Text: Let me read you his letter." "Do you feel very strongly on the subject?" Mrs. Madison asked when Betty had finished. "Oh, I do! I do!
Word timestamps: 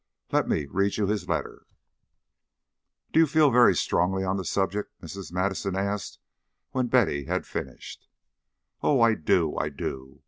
Let 0.31 0.47
me 0.47 0.65
read 0.65 0.97
you 0.97 1.05
his 1.05 1.29
letter." 1.29 1.67
"Do 3.13 3.19
you 3.19 3.27
feel 3.27 3.51
very 3.51 3.75
strongly 3.75 4.23
on 4.23 4.35
the 4.35 4.43
subject?" 4.43 4.99
Mrs. 4.99 5.31
Madison 5.31 5.75
asked 5.75 6.17
when 6.71 6.87
Betty 6.87 7.25
had 7.25 7.45
finished. 7.45 8.07
"Oh, 8.81 8.99
I 8.99 9.13
do! 9.13 9.55
I 9.59 9.69
do! 9.69 10.19